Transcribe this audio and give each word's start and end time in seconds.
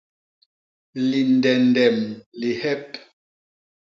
Lindendem 1.09 1.97
lihep. 2.39 2.89